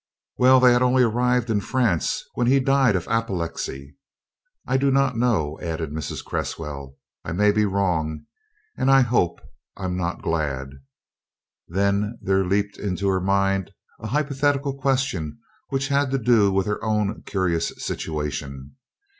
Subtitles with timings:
[0.39, 3.97] "Well, they had only arrived in France when he died of apoplexy.
[4.65, 6.25] I do not know," added Mrs.
[6.25, 8.25] Cresswell, "I may be wrong
[8.75, 9.41] and I hope
[9.77, 10.71] I'm not glad."
[11.67, 13.69] Then there leapt to her mind
[13.99, 15.37] a hypothetical question
[15.69, 18.77] which had to do with her own curious situation.